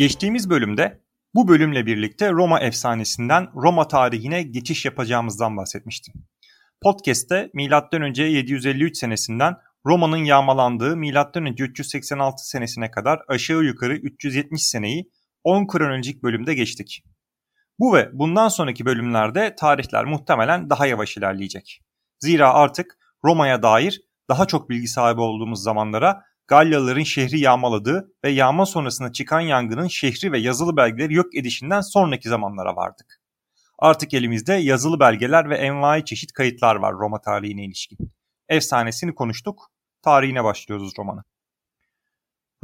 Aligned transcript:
Geçtiğimiz 0.00 0.50
bölümde 0.50 1.00
bu 1.34 1.48
bölümle 1.48 1.86
birlikte 1.86 2.30
Roma 2.30 2.60
efsanesinden 2.60 3.48
Roma 3.54 3.88
tarihine 3.88 4.42
geçiş 4.42 4.84
yapacağımızdan 4.84 5.56
bahsetmiştim. 5.56 6.14
Podcast'te 6.82 7.50
M.Ö. 7.54 8.22
753 8.22 8.98
senesinden 8.98 9.56
Roma'nın 9.86 10.24
yağmalandığı 10.24 10.96
M.Ö. 10.96 11.50
386 11.58 12.48
senesine 12.48 12.90
kadar 12.90 13.20
aşağı 13.28 13.62
yukarı 13.62 13.96
370 13.96 14.66
seneyi 14.66 15.10
10 15.44 15.66
kronolojik 15.66 16.22
bölümde 16.22 16.54
geçtik. 16.54 17.02
Bu 17.78 17.94
ve 17.94 18.10
bundan 18.12 18.48
sonraki 18.48 18.84
bölümlerde 18.84 19.54
tarihler 19.54 20.04
muhtemelen 20.04 20.70
daha 20.70 20.86
yavaş 20.86 21.16
ilerleyecek. 21.16 21.80
Zira 22.18 22.54
artık 22.54 22.98
Roma'ya 23.24 23.62
dair 23.62 24.00
daha 24.30 24.46
çok 24.46 24.70
bilgi 24.70 24.88
sahibi 24.88 25.20
olduğumuz 25.20 25.62
zamanlara 25.62 26.29
Galyalıların 26.50 27.02
şehri 27.02 27.40
yağmaladığı 27.40 28.12
ve 28.24 28.30
yağma 28.30 28.66
sonrasında 28.66 29.12
çıkan 29.12 29.40
yangının 29.40 29.88
şehri 29.88 30.32
ve 30.32 30.38
yazılı 30.38 30.76
belgeleri 30.76 31.14
yok 31.14 31.34
edişinden 31.36 31.80
sonraki 31.80 32.28
zamanlara 32.28 32.76
vardık. 32.76 33.20
Artık 33.78 34.14
elimizde 34.14 34.54
yazılı 34.54 35.00
belgeler 35.00 35.50
ve 35.50 35.56
envai 35.56 36.04
çeşit 36.04 36.32
kayıtlar 36.32 36.76
var 36.76 36.94
Roma 36.94 37.20
tarihine 37.20 37.64
ilişkin. 37.64 37.98
Efsanesini 38.48 39.14
konuştuk, 39.14 39.70
tarihine 40.02 40.44
başlıyoruz 40.44 40.92
romanı. 40.98 41.24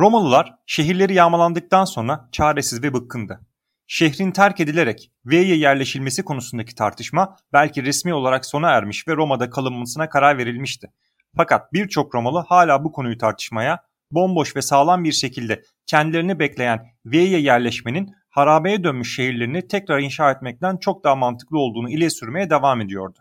Romalılar 0.01 0.55
şehirleri 0.67 1.15
yağmalandıktan 1.15 1.85
sonra 1.85 2.29
çaresiz 2.33 2.83
ve 2.83 2.95
bıkkındı. 2.95 3.41
Şehrin 3.87 4.31
terk 4.31 4.61
edilerek 4.61 5.11
Ve'ye 5.25 5.57
yerleşilmesi 5.57 6.25
konusundaki 6.25 6.75
tartışma 6.75 7.37
belki 7.53 7.85
resmi 7.85 8.15
olarak 8.15 8.47
sona 8.47 8.71
ermiş 8.71 9.09
ve 9.09 9.17
Roma'da 9.17 9.51
kalınmasına 9.51 10.09
karar 10.09 10.39
verilmişti. 10.39 10.93
Fakat 11.37 11.73
birçok 11.73 12.15
Romalı 12.15 12.45
hala 12.49 12.85
bu 12.85 12.93
konuyu 12.93 13.19
tartışmaya, 13.19 13.79
bomboş 14.11 14.57
ve 14.57 14.63
sağlam 14.63 15.05
bir 15.05 15.13
şekilde 15.13 15.63
kendilerini 15.87 16.39
bekleyen 16.39 16.87
Ve'ye 17.05 17.41
yerleşmenin 17.41 18.15
harabeye 18.31 18.85
dönmüş 18.85 19.17
şehirlerini 19.17 19.69
tekrar 19.69 19.99
inşa 19.99 20.31
etmekten 20.31 20.77
çok 20.77 21.05
daha 21.05 21.17
mantıklı 21.17 21.59
olduğunu 21.59 21.91
ileri 21.91 22.11
sürmeye 22.11 22.51
devam 22.51 22.81
ediyordu. 22.81 23.19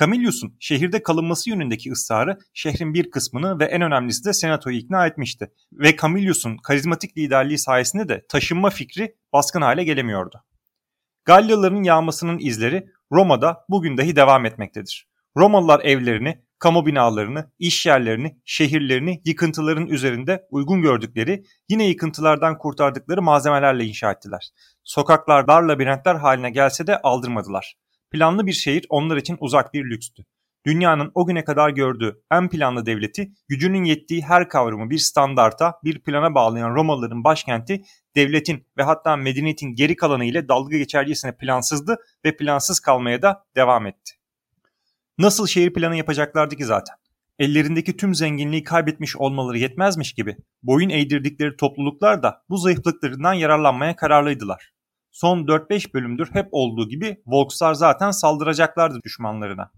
Camillus'un 0.00 0.56
şehirde 0.60 1.02
kalınması 1.02 1.50
yönündeki 1.50 1.92
ısrarı 1.92 2.38
şehrin 2.54 2.94
bir 2.94 3.10
kısmını 3.10 3.58
ve 3.58 3.64
en 3.64 3.82
önemlisi 3.82 4.24
de 4.24 4.32
senatoyu 4.32 4.76
ikna 4.76 5.06
etmişti. 5.06 5.52
Ve 5.72 5.96
Camillus'un 5.96 6.56
karizmatik 6.56 7.18
liderliği 7.18 7.58
sayesinde 7.58 8.08
de 8.08 8.26
taşınma 8.28 8.70
fikri 8.70 9.16
baskın 9.32 9.62
hale 9.62 9.84
gelemiyordu. 9.84 10.44
Galyalıların 11.24 11.82
yağmasının 11.82 12.38
izleri 12.38 12.86
Roma'da 13.12 13.64
bugün 13.68 13.96
dahi 13.96 14.16
devam 14.16 14.46
etmektedir. 14.46 15.08
Romalılar 15.36 15.80
evlerini, 15.80 16.42
kamu 16.62 16.86
binalarını, 16.86 17.50
iş 17.58 17.86
yerlerini, 17.86 18.36
şehirlerini 18.44 19.22
yıkıntıların 19.24 19.86
üzerinde 19.86 20.46
uygun 20.50 20.82
gördükleri, 20.82 21.42
yine 21.68 21.86
yıkıntılardan 21.86 22.58
kurtardıkları 22.58 23.22
malzemelerle 23.22 23.84
inşa 23.84 24.12
ettiler. 24.12 24.50
Sokaklar 24.84 25.48
dar 25.48 25.62
labirentler 25.62 26.14
haline 26.14 26.50
gelse 26.50 26.86
de 26.86 26.98
aldırmadılar. 26.98 27.74
Planlı 28.10 28.46
bir 28.46 28.52
şehir 28.52 28.86
onlar 28.88 29.16
için 29.16 29.36
uzak 29.40 29.74
bir 29.74 29.90
lükstü. 29.90 30.22
Dünyanın 30.66 31.10
o 31.14 31.26
güne 31.26 31.44
kadar 31.44 31.70
gördüğü 31.70 32.22
en 32.32 32.48
planlı 32.48 32.86
devleti, 32.86 33.32
gücünün 33.48 33.84
yettiği 33.84 34.22
her 34.22 34.48
kavramı 34.48 34.90
bir 34.90 34.98
standarta, 34.98 35.74
bir 35.84 36.02
plana 36.02 36.34
bağlayan 36.34 36.74
Romalıların 36.74 37.24
başkenti, 37.24 37.82
devletin 38.16 38.66
ve 38.78 38.82
hatta 38.82 39.16
medeniyetin 39.16 39.74
geri 39.74 39.96
kalanı 39.96 40.24
ile 40.24 40.48
dalga 40.48 40.76
geçercesine 40.76 41.36
plansızdı 41.36 41.96
ve 42.24 42.36
plansız 42.36 42.80
kalmaya 42.80 43.22
da 43.22 43.44
devam 43.56 43.86
etti. 43.86 44.21
Nasıl 45.22 45.46
şehir 45.46 45.72
planı 45.72 45.96
yapacaklardı 45.96 46.56
ki 46.56 46.64
zaten? 46.64 46.96
Ellerindeki 47.38 47.96
tüm 47.96 48.14
zenginliği 48.14 48.64
kaybetmiş 48.64 49.16
olmaları 49.16 49.58
yetmezmiş 49.58 50.12
gibi 50.12 50.36
boyun 50.62 50.88
eğdirdikleri 50.88 51.56
topluluklar 51.56 52.22
da 52.22 52.42
bu 52.48 52.56
zayıflıklarından 52.56 53.32
yararlanmaya 53.32 53.96
kararlıydılar. 53.96 54.72
Son 55.10 55.46
4-5 55.46 55.94
bölümdür 55.94 56.28
hep 56.32 56.48
olduğu 56.52 56.88
gibi 56.88 57.22
Volkslar 57.26 57.74
zaten 57.74 58.10
saldıracaklardı 58.10 59.00
düşmanlarına. 59.04 59.70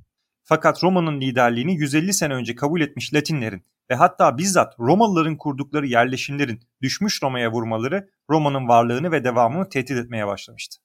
Fakat 0.45 0.85
Roma'nın 0.85 1.21
liderliğini 1.21 1.75
150 1.75 2.13
sene 2.13 2.35
önce 2.35 2.55
kabul 2.55 2.81
etmiş 2.81 3.15
Latinlerin 3.15 3.65
ve 3.91 3.95
hatta 3.95 4.39
bizzat 4.39 4.75
Romalıların 4.79 5.37
kurdukları 5.37 5.87
yerleşimlerin 5.87 6.61
düşmüş 6.83 7.23
Roma'ya 7.23 7.53
vurmaları 7.53 8.09
Roma'nın 8.31 8.69
varlığını 8.69 9.13
ve 9.13 9.25
devamını 9.25 9.69
tehdit 9.69 9.97
etmeye 9.97 10.27
başlamıştı. 10.27 10.84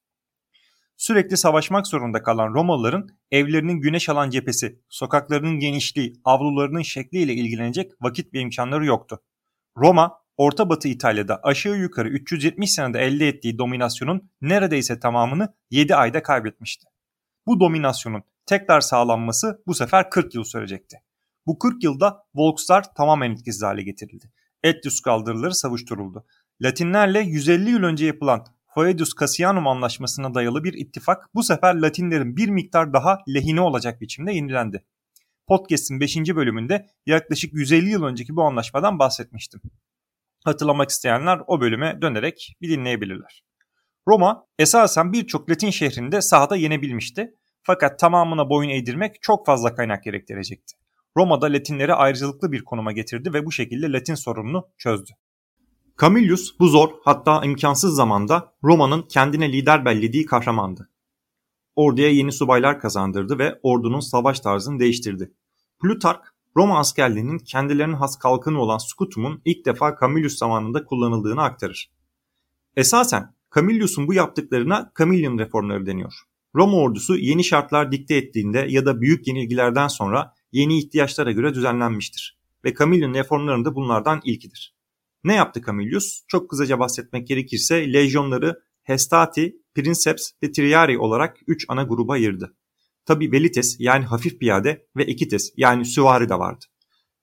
Sürekli 0.99 1.37
savaşmak 1.37 1.87
zorunda 1.87 2.23
kalan 2.23 2.53
Romalıların 2.53 3.09
evlerinin 3.31 3.81
güneş 3.81 4.09
alan 4.09 4.29
cephesi, 4.29 4.81
sokaklarının 4.89 5.59
genişliği, 5.59 6.13
avlularının 6.23 6.81
şekliyle 6.81 7.33
ilgilenecek 7.33 7.91
vakit 8.01 8.33
ve 8.33 8.39
imkanları 8.39 8.85
yoktu. 8.85 9.19
Roma, 9.77 10.17
Orta 10.37 10.69
Batı 10.69 10.87
İtalya'da 10.87 11.39
aşağı 11.43 11.77
yukarı 11.77 12.09
370 12.09 12.71
senede 12.71 12.99
elde 12.99 13.27
ettiği 13.27 13.57
dominasyonun 13.57 14.31
neredeyse 14.41 14.99
tamamını 14.99 15.53
7 15.71 15.95
ayda 15.95 16.23
kaybetmişti. 16.23 16.87
Bu 17.47 17.59
dominasyonun 17.59 18.23
tekrar 18.45 18.81
sağlanması 18.81 19.63
bu 19.67 19.73
sefer 19.73 20.09
40 20.09 20.35
yıl 20.35 20.43
sürecekti. 20.43 20.97
Bu 21.45 21.59
40 21.59 21.83
yılda 21.83 22.23
Volkslar 22.35 22.93
tamamen 22.93 23.31
etkisiz 23.31 23.63
hale 23.63 23.83
getirildi. 23.83 24.31
Etlius 24.63 25.01
kaldırıları 25.01 25.55
savuşturuldu. 25.55 26.25
Latinlerle 26.61 27.19
150 27.19 27.69
yıl 27.69 27.83
önce 27.83 28.05
yapılan 28.05 28.45
Foedus 28.73 29.09
Cassianum 29.19 29.67
anlaşmasına 29.67 30.33
dayalı 30.33 30.63
bir 30.63 30.73
ittifak 30.73 31.29
bu 31.33 31.43
sefer 31.43 31.75
Latinlerin 31.75 32.37
bir 32.37 32.49
miktar 32.49 32.93
daha 32.93 33.17
lehine 33.35 33.61
olacak 33.61 34.01
biçimde 34.01 34.31
yenilendi. 34.31 34.85
Podcast'in 35.47 35.99
5. 35.99 36.17
bölümünde 36.17 36.85
yaklaşık 37.05 37.53
150 37.53 37.89
yıl 37.89 38.03
önceki 38.03 38.35
bu 38.35 38.43
anlaşmadan 38.43 38.99
bahsetmiştim. 38.99 39.61
Hatırlamak 40.43 40.89
isteyenler 40.89 41.39
o 41.47 41.61
bölüme 41.61 42.01
dönerek 42.01 42.55
bir 42.61 42.69
dinleyebilirler. 42.69 43.43
Roma 44.07 44.45
esasen 44.59 45.13
birçok 45.13 45.49
Latin 45.49 45.69
şehrinde 45.69 46.21
sahada 46.21 46.55
yenebilmişti 46.55 47.33
fakat 47.63 47.99
tamamına 47.99 48.49
boyun 48.49 48.69
eğdirmek 48.69 49.21
çok 49.21 49.45
fazla 49.45 49.75
kaynak 49.75 50.03
gerektirecekti. 50.03 50.75
Roma'da 51.17 51.45
Latinleri 51.45 51.93
ayrıcalıklı 51.93 52.51
bir 52.51 52.63
konuma 52.63 52.91
getirdi 52.91 53.33
ve 53.33 53.45
bu 53.45 53.51
şekilde 53.51 53.91
Latin 53.91 54.15
sorununu 54.15 54.67
çözdü. 54.77 55.11
Camillus 56.01 56.59
bu 56.59 56.67
zor 56.67 56.89
hatta 57.03 57.45
imkansız 57.45 57.95
zamanda 57.95 58.53
Roma'nın 58.63 59.01
kendine 59.01 59.51
lider 59.51 59.85
bellediği 59.85 60.25
kahramandı. 60.25 60.89
Orduya 61.75 62.09
yeni 62.09 62.31
subaylar 62.31 62.79
kazandırdı 62.79 63.39
ve 63.39 63.59
ordunun 63.63 63.99
savaş 63.99 64.39
tarzını 64.39 64.79
değiştirdi. 64.79 65.33
Plutark, 65.81 66.33
Roma 66.57 66.79
askerliğinin 66.79 67.37
kendilerinin 67.37 67.93
has 67.93 68.19
kalkanı 68.19 68.61
olan 68.61 68.77
scutum'un 68.77 69.41
ilk 69.45 69.65
defa 69.65 69.97
Camillus 70.01 70.37
zamanında 70.37 70.85
kullanıldığını 70.85 71.43
aktarır. 71.43 71.91
Esasen 72.75 73.35
Camillus'un 73.55 74.07
bu 74.07 74.13
yaptıklarına 74.13 74.91
Camillian 74.99 75.37
reformları 75.37 75.85
deniyor. 75.85 76.13
Roma 76.55 76.77
ordusu 76.77 77.15
yeni 77.15 77.43
şartlar 77.43 77.91
dikte 77.91 78.15
ettiğinde 78.15 78.65
ya 78.69 78.85
da 78.85 79.01
büyük 79.01 79.27
yenilgilerden 79.27 79.87
sonra 79.87 80.33
yeni 80.51 80.77
ihtiyaçlara 80.77 81.31
göre 81.31 81.53
düzenlenmiştir 81.53 82.39
ve 82.65 82.73
Camillian 82.73 83.13
reformlarının 83.13 83.65
da 83.65 83.75
bunlardan 83.75 84.21
ilkidir. 84.23 84.78
Ne 85.23 85.35
yaptı 85.35 85.61
Camillus? 85.65 86.23
Çok 86.27 86.49
kısaca 86.49 86.79
bahsetmek 86.79 87.27
gerekirse 87.27 87.93
lejyonları 87.93 88.59
Hestati, 88.83 89.55
Princeps 89.75 90.31
ve 90.43 90.51
Triari 90.51 90.99
olarak 90.99 91.37
3 91.47 91.65
ana 91.67 91.83
gruba 91.83 92.13
ayırdı. 92.13 92.55
Tabi 93.05 93.31
Velites 93.31 93.75
yani 93.79 94.05
hafif 94.05 94.39
piyade 94.39 94.87
ve 94.97 95.03
Ekites 95.03 95.53
yani 95.57 95.85
süvari 95.85 96.29
de 96.29 96.35
vardı. 96.35 96.65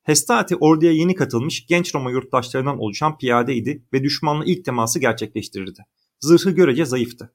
Hestati 0.02 0.56
orduya 0.56 0.92
yeni 0.92 1.14
katılmış 1.14 1.66
genç 1.66 1.94
Roma 1.94 2.10
yurttaşlarından 2.10 2.78
oluşan 2.78 3.18
piyadeydi 3.18 3.84
ve 3.92 4.02
düşmanla 4.02 4.44
ilk 4.44 4.64
teması 4.64 4.98
gerçekleştirirdi. 4.98 5.86
Zırhı 6.20 6.50
görece 6.50 6.84
zayıftı. 6.84 7.32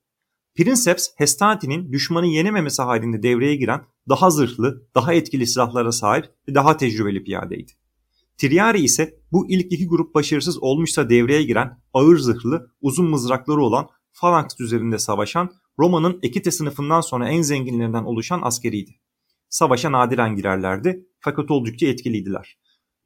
Princeps, 0.56 1.08
Hestati'nin 1.18 1.92
düşmanı 1.92 2.28
yenememesi 2.28 2.82
halinde 2.82 3.24
devreye 3.24 3.56
giren 3.56 3.82
daha 4.10 4.30
zırhlı, 4.30 4.88
daha 4.96 5.14
etkili 5.14 5.48
silahlara 5.48 5.92
sahip 5.92 6.26
ve 6.50 6.56
daha 6.56 6.78
tecrübeli 6.78 7.24
piyadeydi. 7.24 7.72
Triari 8.42 8.80
ise 8.80 9.14
bu 9.32 9.50
ilk 9.50 9.72
iki 9.72 9.88
grup 9.88 10.16
başarısız 10.16 10.64
olmuşsa 10.64 11.10
devreye 11.10 11.44
giren 11.44 11.78
ağır 11.94 12.18
zırhlı, 12.18 12.72
uzun 12.82 13.10
mızrakları 13.10 13.62
olan 13.62 13.88
falanks 14.12 14.60
üzerinde 14.60 14.98
savaşan 15.00 15.52
Roma'nın 15.80 16.20
Ekite 16.24 16.52
sınıfından 16.52 17.02
sonra 17.02 17.30
en 17.30 17.42
zenginlerinden 17.42 18.04
oluşan 18.04 18.42
askeriydi. 18.44 18.92
Savaşa 19.50 19.92
nadiren 19.92 20.36
girerlerdi 20.36 21.06
fakat 21.20 21.52
oldukça 21.52 21.88
etkiliydiler. 21.88 22.58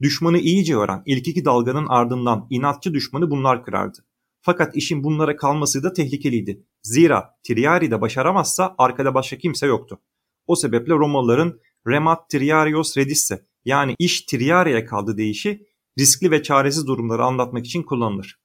Düşmanı 0.02 0.38
iyice 0.38 0.76
öğren 0.76 1.04
ilk 1.06 1.28
iki 1.28 1.46
dalganın 1.46 1.88
ardından 1.88 2.48
inatçı 2.50 2.94
düşmanı 2.94 3.32
bunlar 3.32 3.64
kırardı. 3.64 3.98
Fakat 4.42 4.76
işin 4.76 5.04
bunlara 5.04 5.36
kalması 5.36 5.84
da 5.84 5.94
tehlikeliydi. 5.94 6.66
Zira 6.84 7.30
Triari'de 7.44 8.02
başaramazsa 8.02 8.76
arkada 8.78 9.14
başka 9.14 9.38
kimse 9.38 9.68
yoktu. 9.68 10.00
O 10.48 10.56
sebeple 10.56 10.94
Romalıların 10.94 11.60
Remat 11.88 12.30
Triarios 12.30 12.98
Redisse 12.98 13.46
yani 13.66 13.96
iş 14.00 14.22
Triari'ye 14.22 14.86
kaldı 14.86 15.18
deyişi 15.18 15.66
riskli 16.00 16.32
ve 16.32 16.44
çaresiz 16.44 16.88
durumları 16.88 17.24
anlatmak 17.24 17.66
için 17.66 17.84
kullanılır. 17.84 18.40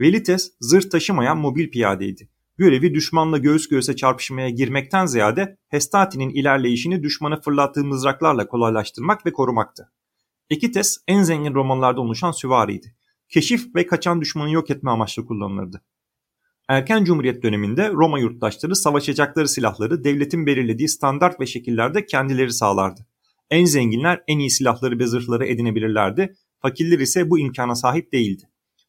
Velites 0.00 0.52
zırh 0.60 0.90
taşımayan 0.90 1.38
mobil 1.38 1.70
piyadeydi. 1.70 2.28
Görevi 2.56 2.94
düşmanla 2.94 3.38
göğüs 3.38 3.68
göğüse 3.68 3.96
çarpışmaya 3.96 4.50
girmekten 4.50 5.06
ziyade 5.06 5.56
Hestati'nin 5.68 6.30
ilerleyişini 6.30 7.02
düşmana 7.02 7.40
fırlattığı 7.40 7.84
mızraklarla 7.84 8.48
kolaylaştırmak 8.48 9.26
ve 9.26 9.32
korumaktı. 9.32 9.92
Ekites 10.50 10.98
en 11.08 11.22
zengin 11.22 11.54
romanlarda 11.54 12.00
oluşan 12.00 12.32
süvariydi. 12.32 12.96
keşif 13.28 13.74
ve 13.74 13.86
kaçan 13.86 14.20
düşmanı 14.20 14.50
yok 14.50 14.70
etme 14.70 14.90
amaçlı 14.90 15.26
kullanılırdı. 15.26 15.82
Erken 16.68 17.04
Cumhuriyet 17.04 17.42
döneminde 17.42 17.90
Roma 17.90 18.18
yurttaşları 18.18 18.76
savaşacakları 18.76 19.48
silahları 19.48 20.04
devletin 20.04 20.46
belirlediği 20.46 20.88
standart 20.88 21.40
ve 21.40 21.46
şekillerde 21.46 22.06
kendileri 22.06 22.52
sağlardı. 22.52 23.06
En 23.52 23.64
zenginler 23.64 24.22
en 24.28 24.38
iyi 24.38 24.50
silahları 24.50 24.98
ve 24.98 25.06
zırhları 25.06 25.46
edinebilirlerdi, 25.46 26.34
fakirler 26.62 26.98
ise 26.98 27.30
bu 27.30 27.38
imkana 27.38 27.74
sahip 27.74 28.12
değildi. 28.12 28.42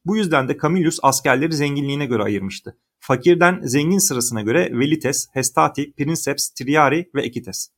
Bu 0.05 0.17
yüzden 0.17 0.47
de 0.47 0.57
Camillus 0.61 0.99
askerleri 1.01 1.53
zenginliğine 1.53 2.05
göre 2.05 2.23
ayırmıştı. 2.23 2.77
Fakirden 2.99 3.61
zengin 3.63 3.97
sırasına 3.97 4.41
göre 4.41 4.79
Velites, 4.79 5.27
Hestati, 5.33 5.93
Princeps, 5.93 6.49
Triari 6.49 7.09
ve 7.15 7.21
Ekites. 7.21 7.69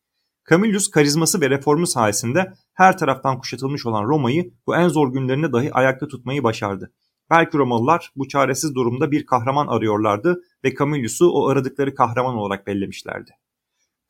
Camillus 0.50 0.92
karizması 0.92 1.42
ve 1.42 1.50
reformu 1.50 1.88
sayesinde 1.88 2.54
her 2.74 2.98
taraftan 2.98 3.40
kuşatılmış 3.40 3.86
olan 3.86 4.04
Roma'yı 4.04 4.54
bu 4.68 4.76
en 4.76 4.88
zor 4.88 5.14
günlerinde 5.14 5.54
dahi 5.54 5.74
ayakta 5.74 6.08
tutmayı 6.08 6.44
başardı. 6.44 6.94
Belki 7.30 7.58
Romalılar 7.58 8.12
bu 8.16 8.28
çaresiz 8.28 8.76
durumda 8.76 9.12
bir 9.12 9.26
kahraman 9.26 9.68
arıyorlardı 9.68 10.42
ve 10.64 10.76
Camillus'u 10.76 11.30
o 11.31 11.48
aradıkları 11.48 11.96
kahraman 11.96 12.36
olarak 12.36 12.68
bellemişlerdi. 12.68 13.31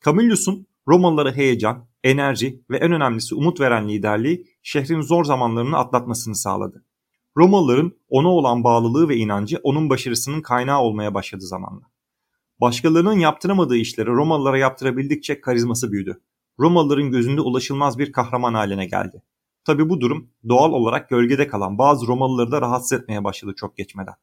Camillus'un 0.04 0.66
Romalılara 0.88 1.32
heyecan, 1.32 1.88
enerji 2.04 2.64
ve 2.70 2.76
en 2.76 2.92
önemlisi 2.92 3.34
umut 3.34 3.60
veren 3.60 3.88
liderliği 3.88 4.46
şehrin 4.62 5.00
zor 5.00 5.24
zamanlarını 5.24 5.76
atlatmasını 5.76 6.36
sağladı. 6.36 6.84
Romalıların 7.36 7.92
ona 8.08 8.28
olan 8.28 8.64
bağlılığı 8.64 9.08
ve 9.08 9.16
inancı 9.16 9.60
onun 9.62 9.90
başarısının 9.90 10.42
kaynağı 10.42 10.80
olmaya 10.80 11.14
başladı 11.14 11.42
zamanla. 11.46 11.82
Başkalarının 12.60 13.18
yaptıramadığı 13.18 13.76
işleri 13.76 14.06
Romalılara 14.06 14.58
yaptırabildikçe 14.58 15.40
karizması 15.40 15.92
büyüdü. 15.92 16.20
Romalıların 16.58 17.10
gözünde 17.10 17.40
ulaşılmaz 17.40 17.98
bir 17.98 18.12
kahraman 18.12 18.54
haline 18.54 18.86
geldi. 18.86 19.22
Tabi 19.64 19.88
bu 19.88 20.00
durum 20.00 20.30
doğal 20.48 20.72
olarak 20.72 21.08
gölgede 21.08 21.46
kalan 21.46 21.78
bazı 21.78 22.06
Romalıları 22.06 22.52
da 22.52 22.60
rahatsız 22.60 23.00
etmeye 23.00 23.24
başladı 23.24 23.54
çok 23.56 23.76
geçmeden. 23.76 24.14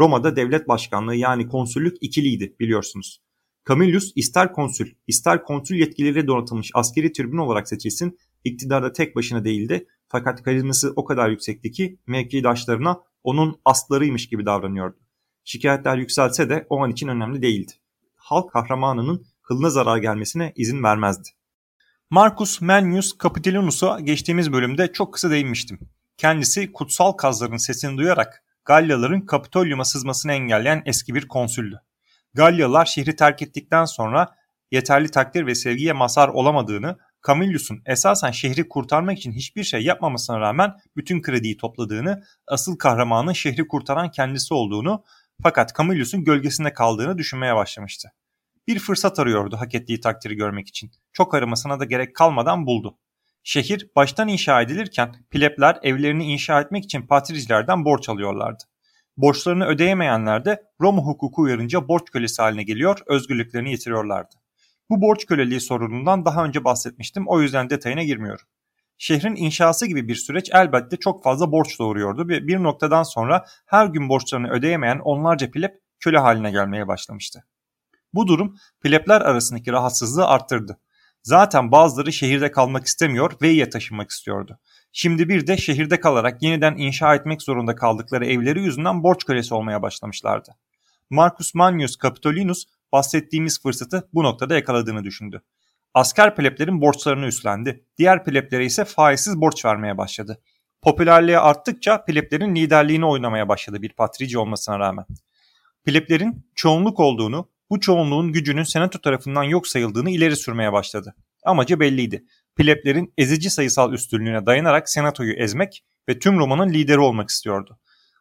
Roma'da 0.00 0.36
devlet 0.36 0.68
başkanlığı 0.68 1.14
yani 1.14 1.48
konsüllük 1.48 1.96
ikiliydi 2.00 2.56
biliyorsunuz. 2.60 3.23
Camillus 3.68 4.12
ister 4.16 4.52
konsül 4.52 4.94
ister 5.06 5.44
konsül 5.44 5.76
yetkileriyle 5.76 6.26
donatılmış 6.26 6.70
askeri 6.74 7.12
tribün 7.12 7.38
olarak 7.38 7.68
seçilsin 7.68 8.18
iktidarda 8.44 8.92
tek 8.92 9.16
başına 9.16 9.44
değildi 9.44 9.86
fakat 10.08 10.42
karizması 10.42 10.92
o 10.96 11.04
kadar 11.04 11.28
yüksekti 11.28 11.70
ki 11.70 11.98
mevkidaşlarına 12.06 13.00
onun 13.22 13.60
aslarıymış 13.64 14.28
gibi 14.28 14.46
davranıyordu. 14.46 14.96
Şikayetler 15.44 15.96
yükselse 15.96 16.48
de 16.48 16.66
o 16.70 16.84
an 16.84 16.90
için 16.90 17.08
önemli 17.08 17.42
değildi. 17.42 17.72
Halk 18.14 18.52
kahramanının 18.52 19.26
kılına 19.42 19.70
zarar 19.70 19.98
gelmesine 19.98 20.52
izin 20.56 20.82
vermezdi. 20.82 21.28
Marcus 22.10 22.60
Manius 22.60 23.18
Capitolinus'a 23.22 24.00
geçtiğimiz 24.00 24.52
bölümde 24.52 24.92
çok 24.92 25.14
kısa 25.14 25.30
değinmiştim. 25.30 25.78
Kendisi 26.16 26.72
kutsal 26.72 27.12
kazların 27.12 27.56
sesini 27.56 27.98
duyarak 27.98 28.44
Galyaların 28.64 29.20
Kapitolyum'a 29.20 29.84
sızmasını 29.84 30.32
engelleyen 30.32 30.82
eski 30.86 31.14
bir 31.14 31.28
konsüldü. 31.28 31.80
Galyalılar 32.34 32.86
şehri 32.86 33.16
terk 33.16 33.42
ettikten 33.42 33.84
sonra 33.84 34.36
yeterli 34.70 35.10
takdir 35.10 35.46
ve 35.46 35.54
sevgiye 35.54 35.92
mazhar 35.92 36.28
olamadığını, 36.28 36.98
Camillus'un 37.26 37.82
esasen 37.86 38.30
şehri 38.30 38.68
kurtarmak 38.68 39.18
için 39.18 39.32
hiçbir 39.32 39.64
şey 39.64 39.84
yapmamasına 39.84 40.40
rağmen 40.40 40.72
bütün 40.96 41.22
krediyi 41.22 41.56
topladığını, 41.56 42.22
asıl 42.46 42.76
kahramanın 42.76 43.32
şehri 43.32 43.68
kurtaran 43.68 44.10
kendisi 44.10 44.54
olduğunu 44.54 45.04
fakat 45.42 45.76
Camillus'un 45.78 46.24
gölgesinde 46.24 46.72
kaldığını 46.72 47.18
düşünmeye 47.18 47.56
başlamıştı. 47.56 48.08
Bir 48.66 48.78
fırsat 48.78 49.18
arıyordu 49.18 49.56
hak 49.56 49.74
ettiği 49.74 50.00
takdiri 50.00 50.34
görmek 50.34 50.68
için. 50.68 50.90
Çok 51.12 51.34
aramasına 51.34 51.80
da 51.80 51.84
gerek 51.84 52.16
kalmadan 52.16 52.66
buldu. 52.66 52.98
Şehir 53.42 53.90
baştan 53.96 54.28
inşa 54.28 54.62
edilirken 54.62 55.14
plebler 55.30 55.78
evlerini 55.82 56.24
inşa 56.24 56.60
etmek 56.60 56.84
için 56.84 57.06
patricilerden 57.06 57.84
borç 57.84 58.08
alıyorlardı. 58.08 58.64
Borçlarını 59.16 59.66
ödeyemeyenler 59.66 60.44
de 60.44 60.62
Roma 60.80 61.02
hukuku 61.02 61.42
uyarınca 61.42 61.88
borç 61.88 62.10
kölesi 62.12 62.42
haline 62.42 62.62
geliyor, 62.62 62.98
özgürlüklerini 63.06 63.70
yitiriyorlardı. 63.70 64.36
Bu 64.90 65.00
borç 65.00 65.26
köleliği 65.26 65.60
sorunundan 65.60 66.24
daha 66.24 66.44
önce 66.44 66.64
bahsetmiştim 66.64 67.24
o 67.28 67.40
yüzden 67.40 67.70
detayına 67.70 68.02
girmiyorum. 68.02 68.46
Şehrin 68.98 69.36
inşası 69.36 69.86
gibi 69.86 70.08
bir 70.08 70.14
süreç 70.14 70.50
elbette 70.52 70.96
çok 70.96 71.24
fazla 71.24 71.52
borç 71.52 71.78
doğuruyordu 71.78 72.28
ve 72.28 72.46
bir 72.46 72.62
noktadan 72.62 73.02
sonra 73.02 73.44
her 73.66 73.86
gün 73.86 74.08
borçlarını 74.08 74.50
ödeyemeyen 74.50 74.98
onlarca 74.98 75.50
pleb 75.50 75.70
köle 76.00 76.18
haline 76.18 76.50
gelmeye 76.50 76.88
başlamıştı. 76.88 77.44
Bu 78.14 78.26
durum 78.26 78.56
plebler 78.80 79.20
arasındaki 79.20 79.72
rahatsızlığı 79.72 80.26
arttırdı. 80.26 80.78
Zaten 81.24 81.72
bazıları 81.72 82.12
şehirde 82.12 82.50
kalmak 82.50 82.86
istemiyor 82.86 83.32
ve 83.42 83.50
iyiye 83.50 83.70
taşınmak 83.70 84.10
istiyordu. 84.10 84.58
Şimdi 84.92 85.28
bir 85.28 85.46
de 85.46 85.56
şehirde 85.56 86.00
kalarak 86.00 86.42
yeniden 86.42 86.76
inşa 86.76 87.14
etmek 87.14 87.42
zorunda 87.42 87.74
kaldıkları 87.74 88.26
evleri 88.26 88.62
yüzünden 88.62 89.02
borç 89.02 89.24
kölesi 89.24 89.54
olmaya 89.54 89.82
başlamışlardı. 89.82 90.50
Marcus 91.10 91.54
Manius 91.54 91.96
Capitolinus 92.02 92.64
bahsettiğimiz 92.92 93.62
fırsatı 93.62 94.08
bu 94.14 94.22
noktada 94.22 94.54
yakaladığını 94.54 95.04
düşündü. 95.04 95.42
Asker 95.94 96.36
pleblerin 96.36 96.80
borçlarını 96.80 97.26
üstlendi. 97.26 97.84
Diğer 97.98 98.24
pleblere 98.24 98.64
ise 98.64 98.84
faizsiz 98.84 99.40
borç 99.40 99.64
vermeye 99.64 99.98
başladı. 99.98 100.40
Popülerliği 100.82 101.38
arttıkça 101.38 102.04
pleblerin 102.04 102.54
liderliğini 102.54 103.06
oynamaya 103.06 103.48
başladı 103.48 103.82
bir 103.82 103.92
patrici 103.92 104.38
olmasına 104.38 104.78
rağmen. 104.78 105.06
Pleblerin 105.84 106.46
çoğunluk 106.54 107.00
olduğunu, 107.00 107.48
bu 107.70 107.80
çoğunluğun 107.80 108.32
gücünün 108.32 108.62
senato 108.62 109.00
tarafından 109.00 109.42
yok 109.42 109.66
sayıldığını 109.66 110.10
ileri 110.10 110.36
sürmeye 110.36 110.72
başladı. 110.72 111.14
Amacı 111.44 111.80
belliydi. 111.80 112.24
Pleblerin 112.56 113.12
ezici 113.18 113.50
sayısal 113.50 113.92
üstünlüğüne 113.92 114.46
dayanarak 114.46 114.88
senatoyu 114.88 115.32
ezmek 115.32 115.84
ve 116.08 116.18
tüm 116.18 116.38
Roma'nın 116.38 116.72
lideri 116.72 116.98
olmak 116.98 117.30
istiyordu. 117.30 117.78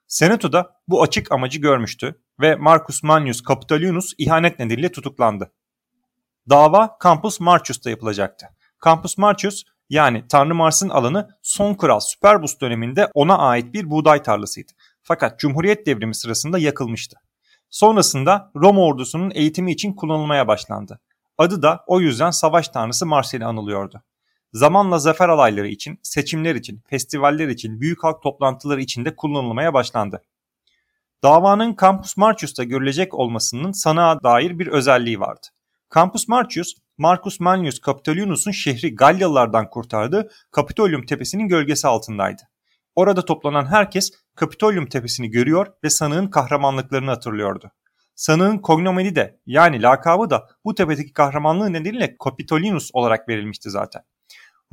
Senato 0.07 0.51
da 0.51 0.71
bu 0.87 1.03
açık 1.03 1.31
amacı 1.31 1.59
görmüştü 1.59 2.21
ve 2.41 2.55
Marcus 2.55 3.03
Manius 3.03 3.43
Capitolinus 3.43 4.13
ihanet 4.17 4.59
nedeniyle 4.59 4.91
tutuklandı. 4.91 5.51
Dava 6.49 6.97
Campus 7.03 7.39
Martius'ta 7.39 7.89
yapılacaktı. 7.89 8.45
Campus 8.85 9.17
Martius 9.17 9.63
yani 9.89 10.27
Tanrı 10.27 10.55
Mars'ın 10.55 10.89
alanı 10.89 11.29
son 11.41 11.73
kral 11.73 11.99
Superbus 11.99 12.59
döneminde 12.61 13.09
ona 13.13 13.37
ait 13.37 13.73
bir 13.73 13.89
buğday 13.89 14.23
tarlasıydı. 14.23 14.71
Fakat 15.01 15.39
Cumhuriyet 15.39 15.85
devrimi 15.85 16.15
sırasında 16.15 16.59
yakılmıştı. 16.59 17.17
Sonrasında 17.73 18.51
Roma 18.55 18.81
ordusunun 18.81 19.31
eğitimi 19.35 19.71
için 19.71 19.93
kullanılmaya 19.93 20.47
başlandı. 20.47 20.99
Adı 21.37 21.61
da 21.61 21.83
o 21.87 22.01
yüzden 22.01 22.31
savaş 22.31 22.67
tanrısı 22.67 23.05
Mars 23.05 23.33
ile 23.33 23.45
anılıyordu. 23.45 24.03
Zamanla 24.51 24.99
zafer 24.99 25.29
alayları 25.29 25.67
için, 25.67 25.99
seçimler 26.03 26.55
için, 26.55 26.81
festivaller 26.89 27.47
için, 27.47 27.81
büyük 27.81 28.03
halk 28.03 28.23
toplantıları 28.23 28.81
için 28.81 29.05
de 29.05 29.15
kullanılmaya 29.15 29.73
başlandı. 29.73 30.21
Davanın 31.23 31.75
Campus 31.81 32.17
Martius'ta 32.17 32.63
görülecek 32.63 33.13
olmasının 33.13 33.71
sanığa 33.71 34.23
dair 34.23 34.59
bir 34.59 34.67
özelliği 34.67 35.19
vardı. 35.19 35.47
Campus 35.95 36.27
Martius, 36.27 36.73
Marcus 36.97 37.39
Manius 37.39 37.81
Capitolinus'un 37.81 38.51
şehri 38.51 38.95
Galyalılardan 38.95 39.69
kurtardığı 39.69 40.29
Kapitolium 40.51 41.05
tepesinin 41.05 41.47
gölgesi 41.47 41.87
altındaydı. 41.87 42.41
Orada 42.95 43.25
toplanan 43.25 43.65
herkes 43.65 44.11
Kapitolyum 44.35 44.85
tepesini 44.85 45.29
görüyor 45.29 45.67
ve 45.83 45.89
sanığın 45.89 46.27
kahramanlıklarını 46.27 47.09
hatırlıyordu. 47.09 47.71
Sanığın 48.15 48.57
kognomeni 48.57 49.15
de 49.15 49.39
yani 49.45 49.81
lakabı 49.81 50.29
da 50.29 50.47
bu 50.65 50.75
tepedeki 50.75 51.13
kahramanlığı 51.13 51.73
nedeniyle 51.73 52.15
Capitolinus 52.23 52.89
olarak 52.93 53.29
verilmişti 53.29 53.69
zaten. 53.69 54.01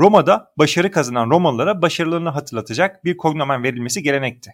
Roma'da 0.01 0.53
başarı 0.59 0.91
kazanan 0.91 1.31
Romalılara 1.31 1.83
başarılarını 1.83 2.29
hatırlatacak 2.29 3.05
bir 3.05 3.17
kognomen 3.17 3.63
verilmesi 3.63 4.03
gelenekti. 4.03 4.51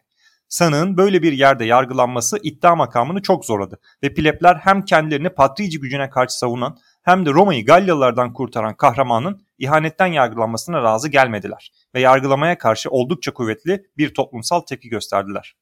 Sanığın 0.48 0.96
böyle 0.96 1.22
bir 1.22 1.32
yerde 1.32 1.64
yargılanması 1.64 2.38
iddia 2.42 2.76
makamını 2.76 3.22
çok 3.22 3.44
zorladı 3.44 3.78
ve 4.02 4.14
plebler 4.14 4.54
hem 4.54 4.84
kendilerini 4.84 5.30
patrici 5.30 5.80
gücüne 5.80 6.10
karşı 6.10 6.38
savunan 6.38 6.78
hem 7.06 7.26
de 7.26 7.30
Roma'yı 7.30 7.66
Galyalılardan 7.66 8.32
kurtaran 8.32 8.76
kahramanın 8.76 9.46
ihanetten 9.58 10.06
yargılanmasına 10.06 10.82
razı 10.82 11.08
gelmediler 11.08 11.72
ve 11.94 12.00
yargılamaya 12.00 12.58
karşı 12.58 12.90
oldukça 12.90 13.34
kuvvetli 13.34 13.86
bir 13.96 14.14
toplumsal 14.14 14.60
tepki 14.60 14.88
gösterdiler. 14.88 15.56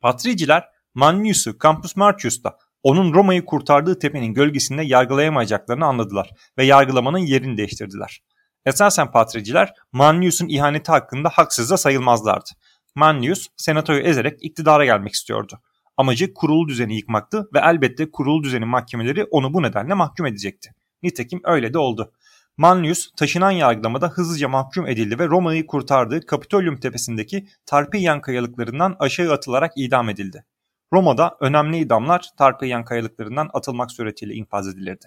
Patriciler 0.00 0.68
Manius'u 0.94 1.58
Campus 1.62 1.96
Martius'ta 1.96 2.58
onun 2.82 3.14
Roma'yı 3.14 3.44
kurtardığı 3.44 3.98
tepenin 3.98 4.34
gölgesinde 4.34 4.82
yargılayamayacaklarını 4.82 5.86
anladılar 5.86 6.30
ve 6.58 6.64
yargılamanın 6.64 7.18
yerini 7.18 7.56
değiştirdiler. 7.56 8.22
Esasen 8.66 9.10
patriciler 9.10 9.74
Manius'un 9.92 10.48
ihaneti 10.48 10.92
hakkında 10.92 11.28
haksız 11.28 11.70
da 11.70 11.76
sayılmazlardı. 11.76 12.50
Manius 12.94 13.48
senatoyu 13.56 14.00
ezerek 14.00 14.38
iktidara 14.42 14.84
gelmek 14.84 15.12
istiyordu. 15.12 15.60
Amacı 15.96 16.34
kurulu 16.34 16.68
düzeni 16.68 16.96
yıkmaktı 16.96 17.48
ve 17.54 17.58
elbette 17.58 18.10
kurulu 18.10 18.44
düzeni 18.44 18.64
mahkemeleri 18.64 19.24
onu 19.24 19.54
bu 19.54 19.62
nedenle 19.62 19.94
mahkum 19.94 20.26
edecekti. 20.26 20.74
Nitekim 21.02 21.40
öyle 21.44 21.74
de 21.74 21.78
oldu. 21.78 22.12
Manlius 22.56 23.10
taşınan 23.16 23.50
yargılamada 23.50 24.08
hızlıca 24.08 24.48
mahkum 24.48 24.86
edildi 24.86 25.18
ve 25.18 25.26
Roma'yı 25.26 25.66
kurtardığı 25.66 26.26
Kapitolyum 26.26 26.76
tepesindeki 26.76 27.46
Tarpeian 27.66 28.20
kayalıklarından 28.20 28.96
aşağı 28.98 29.32
atılarak 29.32 29.72
idam 29.76 30.08
edildi. 30.08 30.44
Roma'da 30.92 31.36
önemli 31.40 31.78
idamlar 31.78 32.30
Tarpeian 32.38 32.84
kayalıklarından 32.84 33.50
atılmak 33.52 33.92
suretiyle 33.92 34.34
infaz 34.34 34.68
edilirdi. 34.68 35.06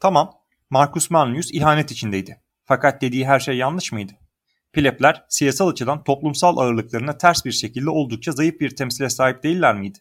Tamam, 0.00 0.32
Marcus 0.70 1.10
Manlius 1.10 1.50
ihanet 1.52 1.90
içindeydi. 1.90 2.40
Fakat 2.64 3.02
dediği 3.02 3.26
her 3.26 3.40
şey 3.40 3.56
yanlış 3.56 3.92
mıydı? 3.92 4.12
Plebler 4.76 5.24
siyasal 5.28 5.68
açıdan 5.68 6.04
toplumsal 6.04 6.56
ağırlıklarına 6.56 7.18
ters 7.18 7.44
bir 7.44 7.52
şekilde 7.52 7.90
oldukça 7.90 8.32
zayıf 8.32 8.60
bir 8.60 8.76
temsile 8.76 9.10
sahip 9.10 9.42
değiller 9.42 9.74
miydi? 9.74 9.98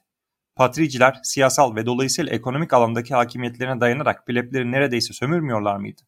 Patriciler 0.55 1.20
siyasal 1.24 1.75
ve 1.75 1.86
dolayısıyla 1.86 2.34
ekonomik 2.34 2.74
alandaki 2.74 3.13
hakimiyetlerine 3.13 3.82
dayanarak 3.82 4.27
plebleri 4.27 4.72
neredeyse 4.72 5.13
sömürmüyorlar 5.13 5.77
mıydı? 5.77 6.01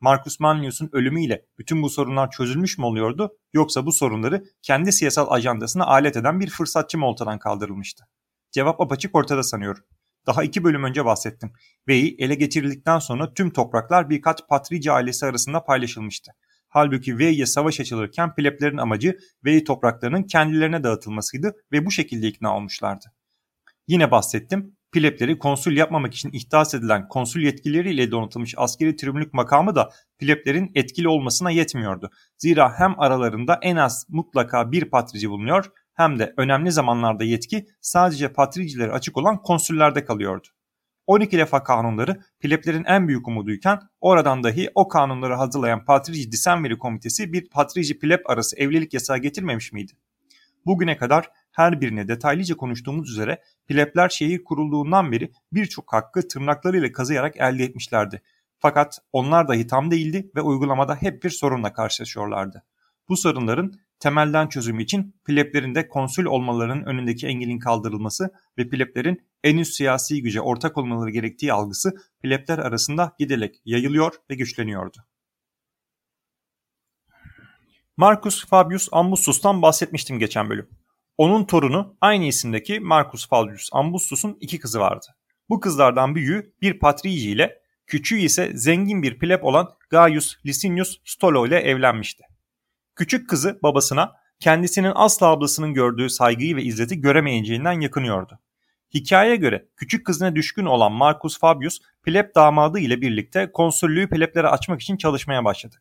Marcus 0.00 0.40
Manlius'un 0.40 0.90
ölümüyle 0.92 1.46
bütün 1.58 1.82
bu 1.82 1.90
sorunlar 1.90 2.30
çözülmüş 2.30 2.78
mü 2.78 2.84
oluyordu 2.84 3.38
yoksa 3.52 3.86
bu 3.86 3.92
sorunları 3.92 4.44
kendi 4.62 4.92
siyasal 4.92 5.30
ajandasına 5.30 5.86
alet 5.86 6.16
eden 6.16 6.40
bir 6.40 6.50
fırsatçı 6.50 6.98
mı 6.98 7.08
ortadan 7.08 7.38
kaldırılmıştı? 7.38 8.04
Cevap 8.50 8.80
apaçık 8.80 9.14
ortada 9.14 9.42
sanıyorum. 9.42 9.84
Daha 10.26 10.42
iki 10.42 10.64
bölüm 10.64 10.84
önce 10.84 11.04
bahsettim. 11.04 11.52
Veyi 11.88 12.16
ele 12.18 12.34
geçirildikten 12.34 12.98
sonra 12.98 13.34
tüm 13.34 13.50
topraklar 13.50 14.10
birkaç 14.10 14.48
patrici 14.48 14.92
ailesi 14.92 15.26
arasında 15.26 15.64
paylaşılmıştı. 15.64 16.32
Halbuki 16.70 17.18
Vey'ye 17.18 17.46
savaş 17.46 17.80
açılırken 17.80 18.34
pleblerin 18.34 18.76
amacı 18.76 19.18
Vey 19.44 19.64
topraklarının 19.64 20.22
kendilerine 20.22 20.84
dağıtılmasıydı 20.84 21.52
ve 21.72 21.86
bu 21.86 21.90
şekilde 21.90 22.28
ikna 22.28 22.56
olmuşlardı. 22.56 23.04
Yine 23.88 24.10
bahsettim. 24.10 24.76
Plebleri 24.92 25.38
konsul 25.38 25.72
yapmamak 25.72 26.14
için 26.14 26.30
ihdas 26.32 26.74
edilen 26.74 27.08
konsul 27.08 27.40
yetkileriyle 27.40 28.10
donatılmış 28.10 28.54
askeri 28.56 28.96
tribünlük 28.96 29.34
makamı 29.34 29.74
da 29.74 29.90
pleblerin 30.18 30.70
etkili 30.74 31.08
olmasına 31.08 31.50
yetmiyordu. 31.50 32.10
Zira 32.38 32.78
hem 32.78 33.00
aralarında 33.00 33.58
en 33.62 33.76
az 33.76 34.06
mutlaka 34.08 34.72
bir 34.72 34.84
patrici 34.84 35.30
bulunuyor 35.30 35.70
hem 35.94 36.18
de 36.18 36.34
önemli 36.36 36.72
zamanlarda 36.72 37.24
yetki 37.24 37.66
sadece 37.80 38.32
patricilere 38.32 38.92
açık 38.92 39.16
olan 39.16 39.42
konsüllerde 39.42 40.04
kalıyordu. 40.04 40.48
12 41.10 41.38
lefa 41.38 41.62
kanunları 41.62 42.20
pleblerin 42.40 42.84
en 42.84 43.08
büyük 43.08 43.28
umuduyken 43.28 43.80
oradan 44.00 44.44
dahi 44.44 44.70
o 44.74 44.88
kanunları 44.88 45.34
hazırlayan 45.34 45.84
Patrici 45.84 46.32
Disenveri 46.32 46.78
Komitesi 46.78 47.32
bir 47.32 47.48
Patrici 47.48 47.98
pleb 47.98 48.20
arası 48.26 48.56
evlilik 48.56 48.94
yasağı 48.94 49.18
getirmemiş 49.18 49.72
miydi? 49.72 49.92
Bugüne 50.66 50.96
kadar 50.96 51.30
her 51.52 51.80
birine 51.80 52.08
detaylıca 52.08 52.56
konuştuğumuz 52.56 53.10
üzere 53.10 53.42
plebler 53.68 54.08
şehir 54.08 54.44
kurulduğundan 54.44 55.12
beri 55.12 55.32
birçok 55.52 55.92
hakkı 55.92 56.28
tırnaklarıyla 56.28 56.92
kazıyarak 56.92 57.36
elde 57.36 57.64
etmişlerdi. 57.64 58.22
Fakat 58.58 58.98
onlar 59.12 59.48
dahi 59.48 59.66
tam 59.66 59.90
değildi 59.90 60.30
ve 60.36 60.40
uygulamada 60.40 60.94
hep 60.94 61.24
bir 61.24 61.30
sorunla 61.30 61.72
karşılaşıyorlardı. 61.72 62.64
Bu 63.08 63.16
sorunların 63.16 63.72
temelden 64.00 64.48
çözümü 64.48 64.82
için 64.82 65.14
pleblerin 65.24 65.74
de 65.74 65.88
konsül 65.88 66.24
olmalarının 66.24 66.84
önündeki 66.84 67.26
engelin 67.26 67.58
kaldırılması 67.58 68.30
ve 68.58 68.68
pleblerin 68.68 69.29
en 69.44 69.58
üst 69.58 69.74
siyasi 69.74 70.22
güce 70.22 70.40
ortak 70.40 70.78
olmaları 70.78 71.10
gerektiği 71.10 71.52
algısı 71.52 71.94
plebler 72.22 72.58
arasında 72.58 73.14
giderek 73.18 73.60
yayılıyor 73.64 74.14
ve 74.30 74.34
güçleniyordu. 74.34 75.06
Marcus 77.96 78.46
Fabius 78.46 78.88
Ambussus'tan 78.92 79.62
bahsetmiştim 79.62 80.18
geçen 80.18 80.50
bölüm. 80.50 80.68
Onun 81.18 81.44
torunu 81.44 81.96
aynı 82.00 82.24
isimdeki 82.24 82.80
Marcus 82.80 83.28
Fabius 83.28 83.68
Ambussus'un 83.72 84.36
iki 84.40 84.58
kızı 84.58 84.80
vardı. 84.80 85.06
Bu 85.48 85.60
kızlardan 85.60 86.14
büyüğü 86.14 86.54
bir 86.62 86.78
patrici 86.78 87.30
ile, 87.30 87.62
küçüğü 87.86 88.18
ise 88.18 88.52
zengin 88.54 89.02
bir 89.02 89.18
pleb 89.18 89.42
olan 89.42 89.68
Gaius 89.90 90.36
Licinius 90.46 91.00
Stolo 91.04 91.46
ile 91.46 91.58
evlenmişti. 91.58 92.24
Küçük 92.96 93.28
kızı 93.30 93.58
babasına 93.62 94.12
kendisinin 94.38 94.92
asla 94.94 95.26
ablasının 95.26 95.74
gördüğü 95.74 96.10
saygıyı 96.10 96.56
ve 96.56 96.62
izzeti 96.62 97.00
göremeyeceğinden 97.00 97.80
yakınıyordu. 97.80 98.38
Hikayeye 98.94 99.36
göre 99.36 99.68
küçük 99.76 100.06
kızına 100.06 100.36
düşkün 100.36 100.64
olan 100.64 100.92
Marcus 100.92 101.38
Fabius 101.38 101.78
pleb 102.02 102.34
damadı 102.34 102.78
ile 102.78 103.00
birlikte 103.00 103.52
konsüllüğü 103.52 104.08
pleblere 104.08 104.48
açmak 104.48 104.80
için 104.82 104.96
çalışmaya 104.96 105.44
başladı. 105.44 105.76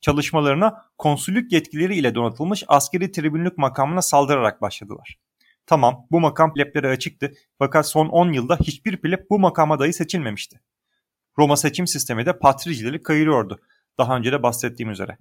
Çalışmalarına 0.00 0.84
konsüllük 0.98 1.52
yetkileri 1.52 1.96
ile 1.96 2.14
donatılmış 2.14 2.64
askeri 2.68 3.12
tribünlük 3.12 3.58
makamına 3.58 4.02
saldırarak 4.02 4.62
başladılar. 4.62 5.18
Tamam 5.66 6.06
bu 6.10 6.20
makam 6.20 6.54
pleblere 6.54 6.88
açıktı 6.88 7.32
fakat 7.58 7.88
son 7.88 8.08
10 8.08 8.32
yılda 8.32 8.56
hiçbir 8.56 8.96
pleb 8.96 9.20
bu 9.30 9.38
makama 9.38 9.78
dahi 9.78 9.92
seçilmemişti. 9.92 10.60
Roma 11.38 11.56
seçim 11.56 11.86
sistemi 11.86 12.26
de 12.26 12.38
patricileri 12.38 13.02
kayırıyordu. 13.02 13.60
Daha 13.98 14.16
önce 14.16 14.32
de 14.32 14.42
bahsettiğim 14.42 14.90
üzere. 14.90 15.18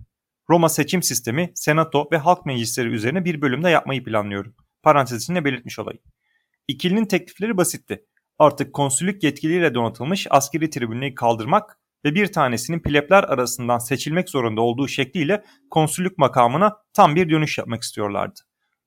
Roma 0.50 0.70
seçim 0.70 1.04
sistemi, 1.04 1.52
senato 1.56 2.08
ve 2.12 2.18
halk 2.18 2.46
meclisleri 2.46 2.90
üzerine 2.90 3.26
bir 3.26 3.42
bölümde 3.42 3.70
yapmayı 3.70 4.04
planlıyorum. 4.04 4.56
Parantez 4.84 5.24
içinde 5.24 5.46
belirtmiş 5.46 5.80
olayım. 5.80 6.02
İkilinin 6.68 7.06
teklifleri 7.06 7.58
basitti. 7.58 8.06
Artık 8.40 8.74
konsüllük 8.74 9.24
yetkiliyle 9.24 9.74
donatılmış 9.74 10.28
askeri 10.30 10.70
tribünleri 10.70 11.16
kaldırmak 11.16 11.80
ve 12.06 12.16
bir 12.16 12.32
tanesinin 12.32 12.80
plebler 12.80 13.24
arasından 13.24 13.78
seçilmek 13.78 14.30
zorunda 14.30 14.62
olduğu 14.62 14.88
şekliyle 14.88 15.44
konsüllük 15.70 16.18
makamına 16.18 16.78
tam 16.94 17.16
bir 17.16 17.30
dönüş 17.30 17.58
yapmak 17.58 17.84
istiyorlardı. 17.84 18.40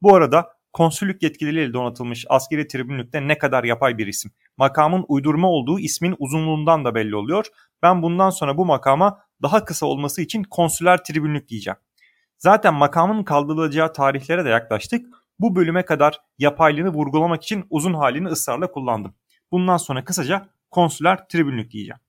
Bu 0.02 0.14
arada 0.14 0.48
konsüllük 0.72 1.22
yetkilileriyle 1.22 1.72
donatılmış 1.72 2.24
askeri 2.28 2.66
tribünlükte 2.66 3.28
ne 3.28 3.38
kadar 3.38 3.64
yapay 3.64 3.98
bir 3.98 4.06
isim. 4.06 4.30
Makamın 4.56 5.04
uydurma 5.08 5.48
olduğu 5.48 5.78
ismin 5.78 6.16
uzunluğundan 6.18 6.84
da 6.84 6.94
belli 6.94 7.16
oluyor. 7.16 7.46
Ben 7.82 8.02
bundan 8.02 8.30
sonra 8.30 8.56
bu 8.56 8.66
makama 8.66 9.18
daha 9.42 9.64
kısa 9.64 9.86
olması 9.86 10.22
için 10.22 10.42
konsüler 10.42 11.04
tribünlük 11.04 11.48
diyeceğim. 11.48 11.78
Zaten 12.38 12.74
makamın 12.74 13.24
kaldırılacağı 13.24 13.92
tarihlere 13.92 14.44
de 14.44 14.48
yaklaştık. 14.48 15.06
Bu 15.38 15.56
bölüme 15.56 15.84
kadar 15.84 16.20
yapaylığını 16.38 16.88
vurgulamak 16.88 17.42
için 17.42 17.66
uzun 17.70 17.94
halini 17.94 18.28
ısrarla 18.28 18.70
kullandım. 18.70 19.14
Bundan 19.52 19.76
sonra 19.76 20.04
kısaca 20.04 20.48
konsüler 20.70 21.28
tribünlük 21.28 21.70
diyeceğim. 21.70 22.00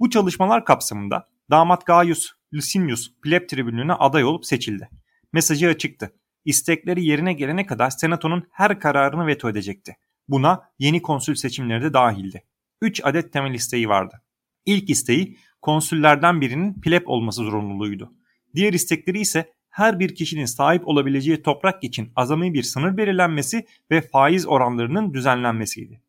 Bu 0.00 0.10
çalışmalar 0.10 0.64
kapsamında 0.64 1.28
damat 1.50 1.86
Gaius 1.86 2.32
Licinius 2.54 3.12
pleb 3.22 3.48
tribünlüğüne 3.48 3.92
aday 3.92 4.24
olup 4.24 4.46
seçildi. 4.46 4.88
Mesajı 5.32 5.68
açıktı. 5.68 6.12
İstekleri 6.44 7.04
yerine 7.04 7.32
gelene 7.32 7.66
kadar 7.66 7.90
senatonun 7.90 8.48
her 8.50 8.80
kararını 8.80 9.26
veto 9.26 9.48
edecekti. 9.48 9.96
Buna 10.28 10.70
yeni 10.78 11.02
konsül 11.02 11.34
seçimleri 11.34 11.82
de 11.82 11.92
dahildi. 11.92 12.44
3 12.80 13.04
adet 13.04 13.32
temel 13.32 13.54
isteği 13.54 13.88
vardı. 13.88 14.22
İlk 14.66 14.90
isteği 14.90 15.38
konsüllerden 15.62 16.40
birinin 16.40 16.80
pleb 16.80 17.02
olması 17.06 17.42
zorunluluğuydu. 17.42 18.12
Diğer 18.54 18.72
istekleri 18.72 19.20
ise 19.20 19.52
her 19.72 19.98
bir 19.98 20.14
kişinin 20.14 20.44
sahip 20.44 20.88
olabileceği 20.88 21.42
toprak 21.42 21.84
için 21.84 22.12
azami 22.16 22.54
bir 22.54 22.62
sınır 22.62 22.96
belirlenmesi 22.96 23.66
ve 23.90 24.00
faiz 24.00 24.46
oranlarının 24.46 25.14
düzenlenmesiydi. 25.14 26.00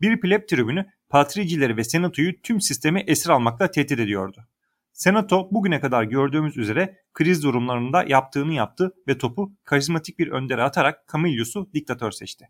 Bir 0.00 0.20
pleb 0.20 0.48
tribünü 0.48 0.86
patricileri 1.08 1.76
ve 1.76 1.84
senatoyu 1.84 2.42
tüm 2.42 2.60
sistemi 2.60 3.00
esir 3.06 3.30
almakla 3.30 3.70
tehdit 3.70 4.00
ediyordu. 4.00 4.46
Senato 4.92 5.48
bugüne 5.50 5.80
kadar 5.80 6.02
gördüğümüz 6.02 6.56
üzere 6.56 6.98
kriz 7.14 7.42
durumlarında 7.42 8.04
yaptığını 8.08 8.54
yaptı 8.54 8.94
ve 9.08 9.18
topu 9.18 9.52
karizmatik 9.64 10.18
bir 10.18 10.28
öndere 10.28 10.62
atarak 10.62 11.04
Camillus'u 11.12 11.70
diktatör 11.74 12.10
seçti. 12.10 12.48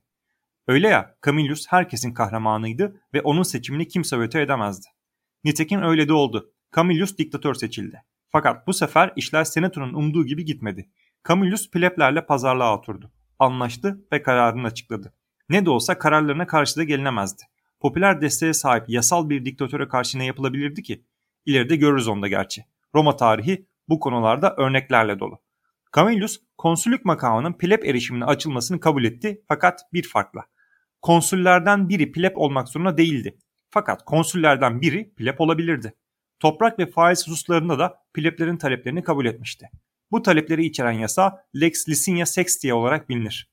Öyle 0.67 0.89
ya 0.89 1.17
Camillus 1.27 1.67
herkesin 1.69 2.15
kahramanıydı 2.15 3.01
ve 3.15 3.21
onun 3.21 3.43
seçimini 3.43 3.89
kimse 3.89 4.21
veto 4.21 4.39
edemezdi. 4.39 4.87
Nitekim 5.45 5.83
öyle 5.83 6.09
de 6.09 6.13
oldu. 6.13 6.53
Camillus 6.77 7.19
diktatör 7.19 7.55
seçildi. 7.55 8.03
Fakat 8.33 8.67
bu 8.67 8.73
sefer 8.73 9.13
işler 9.17 9.45
Senato'nun 9.45 9.95
umduğu 9.95 10.27
gibi 10.27 10.45
gitmedi. 10.45 10.91
Camillus 11.29 11.71
pleblerle 11.71 12.27
pazarlığa 12.27 12.79
oturdu. 12.79 13.13
Anlaştı 13.39 14.05
ve 14.13 14.23
kararını 14.23 14.67
açıkladı. 14.67 15.15
Ne 15.49 15.67
de 15.67 15.71
olsa 15.71 15.99
kararlarına 15.99 16.47
karşı 16.47 16.77
da 16.77 16.85
gelinemezdi. 16.85 17.43
Popüler 17.81 18.21
desteğe 18.21 18.53
sahip 18.53 18.85
yasal 18.89 19.29
bir 19.29 19.45
diktatöre 19.45 19.89
karşı 19.89 20.19
ne 20.19 20.25
yapılabilirdi 20.25 20.83
ki? 20.83 21.05
İleride 21.47 21.77
görürüz 21.77 22.09
onda 22.09 22.29
gerçi. 22.29 22.65
Roma 22.95 23.17
tarihi 23.17 23.67
bu 23.89 24.01
konularda 24.01 24.55
örneklerle 24.57 25.19
dolu. 25.19 25.39
Camillus 25.97 26.39
konsüllük 26.59 27.05
makamının 27.05 27.53
pleb 27.53 27.83
erişimine 27.85 28.25
açılmasını 28.25 28.81
kabul 28.81 29.05
etti 29.05 29.43
fakat 29.49 29.81
bir 29.93 30.09
farkla. 30.09 30.45
Konsüllerden 31.03 31.89
biri 31.89 32.13
pleb 32.13 32.37
olmak 32.37 32.69
zorunda 32.69 32.97
değildi. 32.97 33.39
Fakat 33.71 34.05
konsüllerden 34.05 34.81
biri 34.81 35.15
pleb 35.15 35.39
olabilirdi. 35.39 35.95
Toprak 36.43 36.79
ve 36.79 36.87
faiz 36.87 37.27
hususlarında 37.27 37.79
da 37.79 37.95
pleblerin 38.15 38.57
taleplerini 38.57 39.03
kabul 39.03 39.27
etmişti. 39.27 39.71
Bu 40.11 40.23
talepleri 40.23 40.65
içeren 40.67 40.93
yasa 40.93 41.45
Lex 41.61 41.89
Licinia 41.89 42.27
Sextia 42.27 42.77
olarak 42.77 43.09
bilinir. 43.09 43.51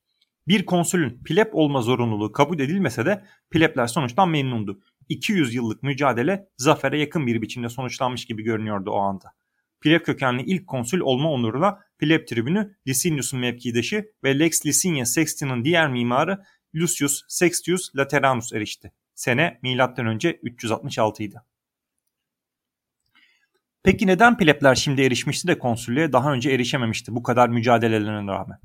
Bir 0.47 0.65
konsülün 0.65 1.23
pleb 1.23 1.47
olma 1.51 1.81
zorunluluğu 1.81 2.31
kabul 2.31 2.59
edilmese 2.59 3.05
de 3.05 3.25
plebler 3.49 3.87
sonuçtan 3.87 4.29
memnundu. 4.29 4.79
200 5.09 5.53
yıllık 5.55 5.83
mücadele 5.83 6.47
zafere 6.57 6.99
yakın 6.99 7.27
bir 7.27 7.41
biçimde 7.41 7.69
sonuçlanmış 7.69 8.25
gibi 8.25 8.43
görünüyordu 8.43 8.91
o 8.91 8.99
anda. 8.99 9.33
Pleb 9.81 10.01
kökenli 10.01 10.43
ilk 10.43 10.67
konsül 10.67 10.99
olma 10.99 11.31
onuruna 11.31 11.79
pleb 11.99 12.27
tribünü 12.27 12.75
Licinius'un 12.87 13.39
mevkidaşı 13.39 14.11
ve 14.23 14.39
Lex 14.39 14.65
Licinia 14.65 15.05
Sextia'nın 15.05 15.65
diğer 15.65 15.89
mimarı 15.89 16.43
Lucius 16.75 17.21
Sextius 17.27 17.95
Lateranus 17.95 18.53
erişti. 18.53 18.91
Sene 19.15 19.59
M.Ö. 19.63 20.33
366 20.43 21.23
idi. 21.23 21.41
Peki 23.83 24.07
neden 24.07 24.37
plebler 24.37 24.75
şimdi 24.75 25.01
erişmişti 25.01 25.47
de 25.47 25.59
konsüllüğe 25.59 26.13
daha 26.13 26.31
önce 26.33 26.51
erişememişti 26.51 27.15
bu 27.15 27.23
kadar 27.23 27.49
mücadelelerine 27.49 28.31
rağmen? 28.31 28.59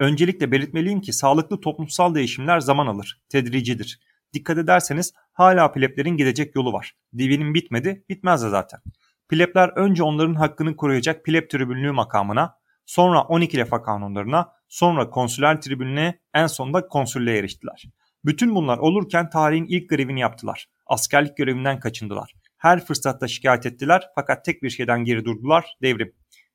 Öncelikle 0.00 0.52
belirtmeliyim 0.52 1.00
ki 1.00 1.12
sağlıklı 1.12 1.60
toplumsal 1.60 2.14
değişimler 2.14 2.60
zaman 2.60 2.86
alır, 2.86 3.20
tedricidir. 3.28 4.00
Dikkat 4.32 4.58
ederseniz 4.58 5.14
hala 5.32 5.72
pleblerin 5.72 6.16
gidecek 6.16 6.56
yolu 6.56 6.72
var. 6.72 6.96
Divinim 7.18 7.54
bitmedi, 7.54 8.04
bitmez 8.08 8.42
de 8.42 8.48
zaten. 8.48 8.80
Plebler 9.28 9.68
önce 9.76 10.02
onların 10.02 10.34
hakkını 10.34 10.76
koruyacak 10.76 11.24
pleb 11.24 11.50
tribünlüğü 11.50 11.92
makamına, 11.92 12.54
sonra 12.86 13.22
12 13.22 13.58
lefa 13.58 13.82
kanunlarına, 13.82 14.52
sonra 14.68 15.10
konsüler 15.10 15.60
tribününe, 15.60 16.20
en 16.34 16.46
sonunda 16.46 16.86
konsüllüğe 16.88 17.38
eriştiler. 17.38 17.84
Bütün 18.24 18.54
bunlar 18.54 18.78
olurken 18.78 19.30
tarihin 19.30 19.66
ilk 19.68 19.90
grevini 19.90 20.20
yaptılar. 20.20 20.66
Askerlik 20.86 21.36
görevinden 21.36 21.80
kaçındılar. 21.80 22.34
Her 22.60 22.84
fırsatta 22.84 23.28
şikayet 23.28 23.66
ettiler 23.66 24.08
fakat 24.14 24.44
tek 24.44 24.62
bir 24.62 24.70
şeyden 24.70 25.04
geri 25.04 25.24
durdular, 25.24 25.66
devrim. 25.82 26.14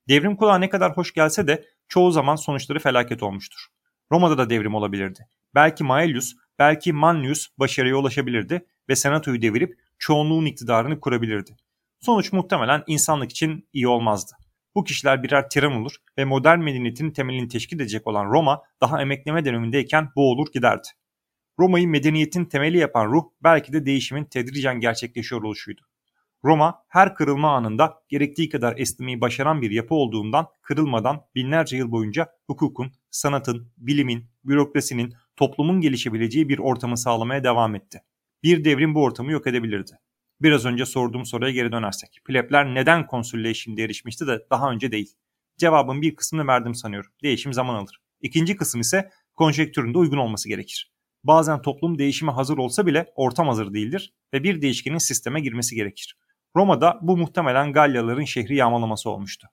Devrim 0.09 0.35
kulağa 0.35 0.57
ne 0.57 0.69
kadar 0.69 0.97
hoş 0.97 1.13
gelse 1.13 1.47
de 1.47 1.65
çoğu 1.87 2.11
zaman 2.11 2.35
sonuçları 2.35 2.79
felaket 2.79 3.23
olmuştur. 3.23 3.65
Roma'da 4.11 4.37
da 4.37 4.49
devrim 4.49 4.75
olabilirdi. 4.75 5.27
Belki 5.55 5.83
Maelius, 5.83 6.33
belki 6.59 6.93
Manlius 6.93 7.47
başarıya 7.59 7.95
ulaşabilirdi 7.95 8.65
ve 8.89 8.95
senatoyu 8.95 9.41
devirip 9.41 9.79
çoğunluğun 9.99 10.45
iktidarını 10.45 10.99
kurabilirdi. 10.99 11.57
Sonuç 11.99 12.33
muhtemelen 12.33 12.83
insanlık 12.87 13.31
için 13.31 13.69
iyi 13.73 13.87
olmazdı. 13.87 14.31
Bu 14.75 14.83
kişiler 14.83 15.23
birer 15.23 15.49
tiran 15.49 15.73
olur 15.73 15.95
ve 16.17 16.25
modern 16.25 16.59
medeniyetin 16.59 17.11
temelini 17.11 17.47
teşkil 17.47 17.79
edecek 17.79 18.07
olan 18.07 18.25
Roma 18.25 18.61
daha 18.81 19.01
emekleme 19.01 19.45
dönemindeyken 19.45 20.09
boğulur 20.15 20.47
giderdi. 20.53 20.87
Roma'yı 21.59 21.87
medeniyetin 21.87 22.45
temeli 22.45 22.77
yapan 22.77 23.05
ruh 23.05 23.23
belki 23.43 23.73
de 23.73 23.85
değişimin 23.85 24.25
tedricen 24.25 24.79
gerçekleşiyor 24.79 25.43
oluşuydu. 25.43 25.81
Roma 26.43 26.83
her 26.87 27.15
kırılma 27.15 27.55
anında 27.55 28.01
gerektiği 28.09 28.49
kadar 28.49 28.77
esnemeyi 28.77 29.21
başaran 29.21 29.61
bir 29.61 29.71
yapı 29.71 29.95
olduğundan 29.95 30.47
kırılmadan 30.61 31.21
binlerce 31.35 31.77
yıl 31.77 31.91
boyunca 31.91 32.27
hukukun, 32.47 32.91
sanatın, 33.11 33.71
bilimin, 33.77 34.25
bürokrasinin, 34.45 35.13
toplumun 35.35 35.81
gelişebileceği 35.81 36.49
bir 36.49 36.59
ortamı 36.59 36.97
sağlamaya 36.97 37.43
devam 37.43 37.75
etti. 37.75 38.01
Bir 38.43 38.65
devrim 38.65 38.95
bu 38.95 39.03
ortamı 39.03 39.31
yok 39.31 39.47
edebilirdi. 39.47 39.91
Biraz 40.41 40.65
önce 40.65 40.85
sorduğum 40.85 41.25
soruya 41.25 41.51
geri 41.51 41.71
dönersek. 41.71 42.19
Plebler 42.25 42.75
neden 42.75 43.07
konsüllüğe 43.07 43.53
şimdi 43.53 43.81
erişmişti 43.81 44.27
de 44.27 44.45
daha 44.51 44.71
önce 44.71 44.91
değil? 44.91 45.15
Cevabın 45.57 46.01
bir 46.01 46.15
kısmını 46.15 46.47
verdim 46.47 46.75
sanıyorum. 46.75 47.11
Değişim 47.23 47.53
zaman 47.53 47.75
alır. 47.75 48.01
İkinci 48.21 48.55
kısım 48.55 48.81
ise 48.81 49.11
konjektüründe 49.35 49.97
uygun 49.97 50.17
olması 50.17 50.49
gerekir. 50.49 50.91
Bazen 51.23 51.61
toplum 51.61 51.99
değişime 51.99 52.31
hazır 52.31 52.57
olsa 52.57 52.85
bile 52.85 53.13
ortam 53.15 53.47
hazır 53.47 53.73
değildir 53.73 54.13
ve 54.33 54.43
bir 54.43 54.61
değişkenin 54.61 54.97
sisteme 54.97 55.41
girmesi 55.41 55.75
gerekir. 55.75 56.17
Roma'da 56.55 56.99
bu 57.01 57.17
muhtemelen 57.17 57.73
Galyaların 57.73 58.23
şehri 58.23 58.55
yağmalaması 58.55 59.09
olmuştu. 59.09 59.47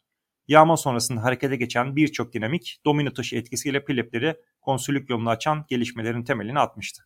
Yağma 0.49 0.77
sonrasında 0.77 1.23
harekete 1.23 1.57
geçen 1.57 1.97
birçok 1.97 2.33
dinamik 2.33 2.81
domino 2.85 3.13
taşı 3.13 3.37
etkisiyle 3.37 3.85
plebleri 3.85 4.37
konsüllük 4.61 5.11
yolunu 5.11 5.31
açan 5.31 5.65
gelişmelerin 5.69 6.25
temelini 6.25 6.59
atmıştı. 6.59 7.03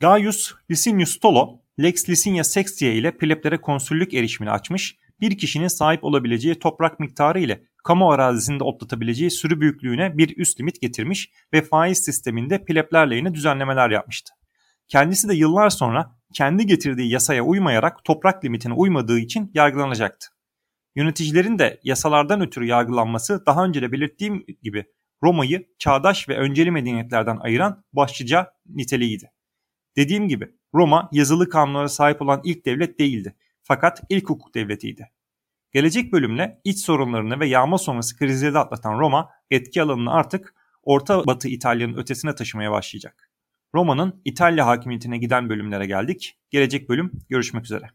Gaius 0.00 0.52
Licinius 0.70 1.10
Stolo, 1.10 1.60
Lex 1.82 2.08
Licinia 2.08 2.44
Sextia 2.44 2.88
ile 2.88 3.16
pleblere 3.16 3.60
konsüllük 3.60 4.14
erişimini 4.14 4.50
açmış, 4.50 4.96
bir 5.20 5.38
kişinin 5.38 5.68
sahip 5.68 6.04
olabileceği 6.04 6.58
toprak 6.58 7.00
miktarı 7.00 7.40
ile 7.40 7.62
kamu 7.84 8.10
arazisinde 8.10 8.64
otlatabileceği 8.64 9.30
sürü 9.30 9.60
büyüklüğüne 9.60 10.18
bir 10.18 10.36
üst 10.36 10.60
limit 10.60 10.80
getirmiş 10.80 11.30
ve 11.52 11.62
faiz 11.62 12.04
sisteminde 12.04 12.64
plebler 12.64 13.10
lehine 13.10 13.34
düzenlemeler 13.34 13.90
yapmıştı. 13.90 14.34
Kendisi 14.88 15.28
de 15.28 15.34
yıllar 15.34 15.70
sonra 15.70 16.15
kendi 16.36 16.66
getirdiği 16.66 17.12
yasaya 17.12 17.42
uymayarak 17.42 18.04
toprak 18.04 18.44
limitine 18.44 18.72
uymadığı 18.72 19.18
için 19.18 19.50
yargılanacaktı. 19.54 20.28
Yöneticilerin 20.94 21.58
de 21.58 21.80
yasalardan 21.82 22.40
ötürü 22.40 22.66
yargılanması 22.66 23.46
daha 23.46 23.64
önce 23.64 23.82
de 23.82 23.92
belirttiğim 23.92 24.44
gibi 24.62 24.84
Roma'yı 25.22 25.66
çağdaş 25.78 26.28
ve 26.28 26.36
önceli 26.36 26.70
medeniyetlerden 26.70 27.36
ayıran 27.36 27.84
başlıca 27.92 28.52
niteliğiydi. 28.66 29.32
Dediğim 29.96 30.28
gibi 30.28 30.50
Roma 30.74 31.08
yazılı 31.12 31.48
kanunlara 31.48 31.88
sahip 31.88 32.22
olan 32.22 32.40
ilk 32.44 32.66
devlet 32.66 32.98
değildi 32.98 33.36
fakat 33.62 34.02
ilk 34.08 34.30
hukuk 34.30 34.54
devletiydi. 34.54 35.10
Gelecek 35.72 36.12
bölümle 36.12 36.60
iç 36.64 36.78
sorunlarını 36.78 37.40
ve 37.40 37.46
yağma 37.48 37.78
sonrası 37.78 38.18
krizleri 38.18 38.58
atlatan 38.58 38.98
Roma 38.98 39.30
etki 39.50 39.82
alanını 39.82 40.12
artık 40.12 40.54
Orta 40.82 41.26
Batı 41.26 41.48
İtalya'nın 41.48 41.96
ötesine 41.96 42.34
taşımaya 42.34 42.72
başlayacak. 42.72 43.25
Roma'nın 43.74 44.22
İtalya 44.24 44.66
hakimiyetine 44.66 45.18
giden 45.18 45.48
bölümlere 45.48 45.86
geldik. 45.86 46.38
Gelecek 46.50 46.88
bölüm 46.88 47.12
görüşmek 47.28 47.64
üzere. 47.64 47.90